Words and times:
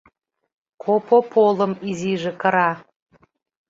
Копополым 0.81 1.73
изиже 1.89 2.31
кыра. 2.41 2.71